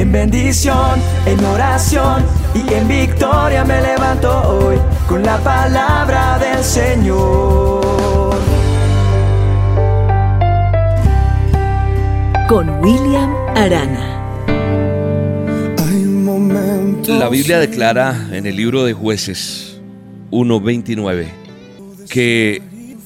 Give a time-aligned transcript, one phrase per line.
[0.00, 8.34] En bendición, en oración y en victoria me levanto hoy con la palabra del Señor.
[12.48, 14.06] Con William Arana.
[17.06, 19.82] La Biblia declara en el libro de jueces
[20.30, 21.26] 1.29
[22.08, 22.62] que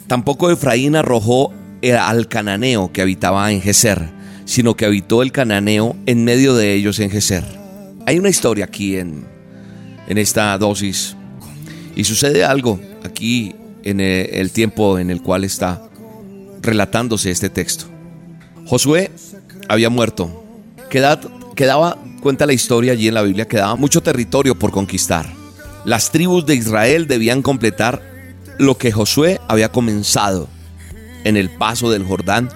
[0.06, 1.52] tampoco Efraín arrojó
[2.00, 4.13] al cananeo que habitaba en Geser,
[4.44, 7.44] sino que habitó el cananeo en medio de ellos en Geser.
[8.06, 9.24] Hay una historia aquí en,
[10.08, 11.16] en esta dosis
[11.96, 15.82] y sucede algo aquí en el tiempo en el cual está
[16.62, 17.86] relatándose este texto.
[18.66, 19.10] Josué
[19.68, 20.44] había muerto.
[20.88, 25.26] quedaba, cuenta la historia allí en la Biblia, quedaba mucho territorio por conquistar.
[25.84, 28.02] Las tribus de Israel debían completar
[28.58, 30.48] lo que Josué había comenzado
[31.24, 32.48] en el paso del Jordán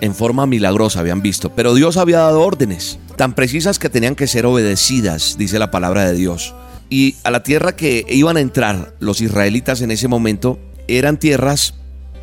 [0.00, 1.50] en forma milagrosa, habían visto.
[1.54, 6.10] Pero Dios había dado órdenes tan precisas que tenían que ser obedecidas, dice la palabra
[6.10, 6.54] de Dios.
[6.88, 10.58] Y a la tierra que iban a entrar los israelitas en ese momento
[10.88, 11.74] eran tierras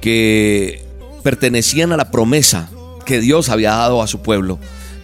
[0.01, 0.83] que
[1.23, 2.69] pertenecían a la promesa
[3.05, 4.59] que Dios había dado a su pueblo.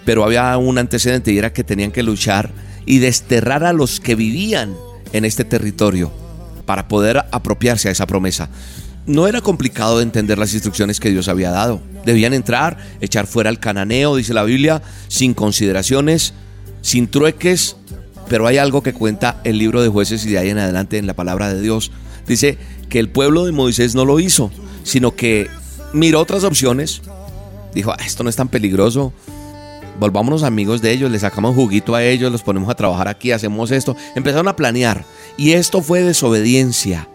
[0.06, 2.52] Pero había un antecedente y era que tenían que luchar
[2.86, 4.76] y desterrar a los que vivían
[5.14, 6.12] en este territorio
[6.66, 8.50] para poder apropiarse a esa promesa
[9.06, 11.82] no era complicado de entender las instrucciones que Dios había dado.
[12.06, 16.34] Debían entrar, echar fuera al cananeo, dice la Biblia, sin consideraciones,
[16.82, 17.78] sin trueques,
[18.28, 21.08] pero hay algo que cuenta el libro de jueces y de ahí en adelante en
[21.08, 21.92] la palabra de Dios.
[22.28, 22.58] Dice
[22.90, 24.52] que el pueblo de Moisés no lo hizo,
[24.84, 25.50] sino que
[25.94, 27.02] miró otras opciones,
[27.74, 29.14] dijo, ah, esto no es tan peligroso,
[30.00, 33.72] volvámonos amigos de ellos, le sacamos juguito a ellos, los ponemos a trabajar aquí, hacemos
[33.72, 33.96] esto.
[34.16, 35.06] Empezaron a planear
[35.38, 37.08] y esto fue desobediencia.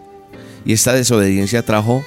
[0.65, 2.03] Y esta desobediencia trajo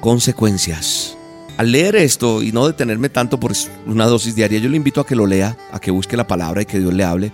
[0.00, 1.13] consecuencias.
[1.56, 3.52] Al leer esto y no detenerme tanto por
[3.86, 6.62] una dosis diaria, yo le invito a que lo lea, a que busque la palabra
[6.62, 7.32] y que Dios le hable.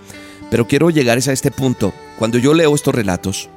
[0.50, 1.94] Pero quiero llegar a este punto.
[2.18, 3.48] Cuando yo leo estos relatos,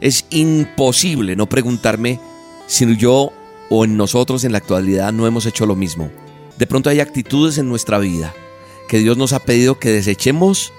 [0.00, 2.18] es imposible no preguntarme
[2.66, 3.32] si yo
[3.68, 6.10] o en nosotros en la actualidad no hemos hecho lo mismo.
[6.58, 8.32] De pronto hay actitudes en nuestra vida
[8.88, 10.72] que Dios nos ha pedido que desechemos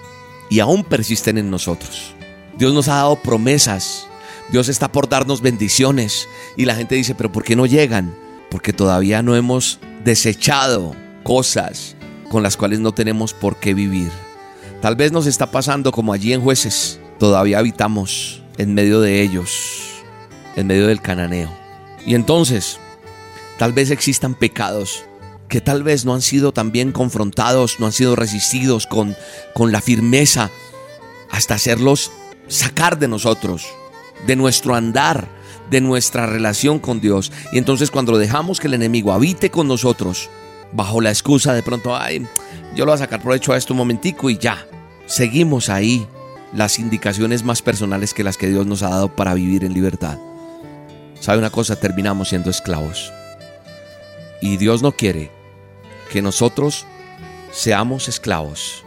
[0.50, 2.14] y aún persisten en nosotros.
[2.58, 4.08] Dios nos ha dado promesas
[4.52, 6.28] Dios está por darnos bendiciones.
[6.56, 8.14] Y la gente dice, pero ¿por qué no llegan?
[8.52, 11.96] Porque todavía no hemos desechado cosas
[12.30, 14.12] con las cuales no tenemos por qué vivir.
[14.80, 17.00] Tal vez nos está pasando como allí en jueces.
[17.18, 20.04] Todavía habitamos en medio de ellos,
[20.54, 21.50] en medio del cananeo.
[22.06, 22.78] Y entonces,
[23.58, 25.04] tal vez existan pecados
[25.48, 29.16] que tal vez no han sido también confrontados, no han sido resistidos con,
[29.54, 30.50] con la firmeza
[31.30, 32.12] hasta hacerlos
[32.48, 33.66] sacar de nosotros
[34.26, 35.28] de nuestro andar,
[35.72, 37.32] de nuestra relación con Dios.
[37.50, 40.28] Y entonces cuando dejamos que el enemigo habite con nosotros,
[40.70, 42.26] bajo la excusa de pronto, ay,
[42.76, 44.66] yo lo voy a sacar provecho a esto un momentico y ya,
[45.06, 46.06] seguimos ahí
[46.54, 50.18] las indicaciones más personales que las que Dios nos ha dado para vivir en libertad.
[51.18, 51.76] ¿Sabe una cosa?
[51.76, 53.10] Terminamos siendo esclavos.
[54.42, 55.30] Y Dios no quiere
[56.10, 56.84] que nosotros
[57.50, 58.84] seamos esclavos.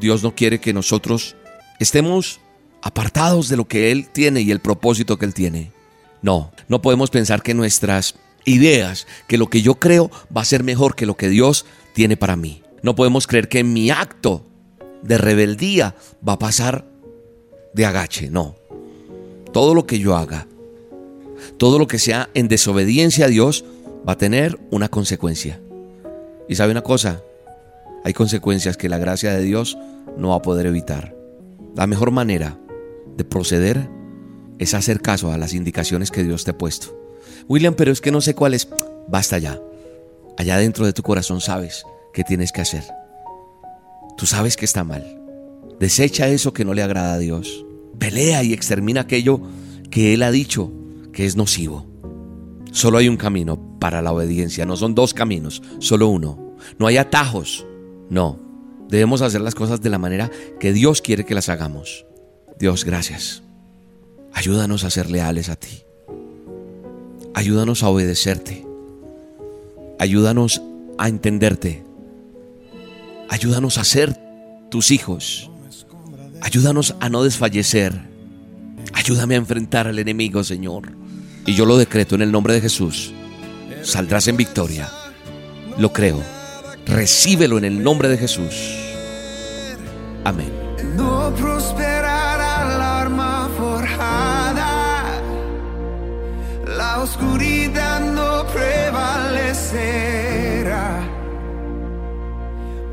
[0.00, 1.36] Dios no quiere que nosotros
[1.78, 2.40] estemos
[2.80, 5.81] apartados de lo que Él tiene y el propósito que Él tiene.
[6.22, 10.64] No, no podemos pensar que nuestras ideas, que lo que yo creo va a ser
[10.64, 12.62] mejor que lo que Dios tiene para mí.
[12.82, 14.44] No podemos creer que mi acto
[15.02, 15.94] de rebeldía
[16.26, 16.84] va a pasar
[17.74, 18.56] de agache, no.
[19.52, 20.46] Todo lo que yo haga,
[21.58, 23.64] todo lo que sea en desobediencia a Dios,
[24.08, 25.60] va a tener una consecuencia.
[26.48, 27.22] Y sabe una cosa,
[28.04, 29.78] hay consecuencias que la gracia de Dios
[30.16, 31.14] no va a poder evitar.
[31.76, 32.58] La mejor manera
[33.16, 33.88] de proceder
[34.62, 36.96] es hacer caso a las indicaciones que Dios te ha puesto.
[37.48, 38.68] William, pero es que no sé cuáles.
[39.08, 39.60] Basta ya.
[40.38, 41.84] Allá dentro de tu corazón sabes
[42.14, 42.84] qué tienes que hacer.
[44.16, 45.20] Tú sabes que está mal.
[45.80, 47.64] Desecha eso que no le agrada a Dios.
[47.98, 49.40] Pelea y extermina aquello
[49.90, 50.72] que Él ha dicho
[51.12, 51.86] que es nocivo.
[52.70, 56.56] Solo hay un camino para la obediencia, no son dos caminos, solo uno.
[56.78, 57.66] No hay atajos,
[58.08, 58.38] no.
[58.88, 62.06] Debemos hacer las cosas de la manera que Dios quiere que las hagamos.
[62.58, 63.42] Dios, gracias.
[64.34, 65.84] Ayúdanos a ser leales a ti.
[67.34, 68.64] Ayúdanos a obedecerte.
[69.98, 70.62] Ayúdanos
[70.98, 71.84] a entenderte.
[73.28, 74.18] Ayúdanos a ser
[74.70, 75.50] tus hijos.
[76.40, 78.10] Ayúdanos a no desfallecer.
[78.92, 80.92] Ayúdame a enfrentar al enemigo, Señor.
[81.46, 83.12] Y yo lo decreto en el nombre de Jesús.
[83.82, 84.90] Saldrás en victoria.
[85.78, 86.22] Lo creo.
[86.86, 88.76] Recíbelo en el nombre de Jesús.
[90.24, 90.52] Amén.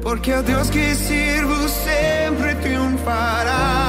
[0.01, 3.88] Porque el Dios que sirvo siempre triunfará.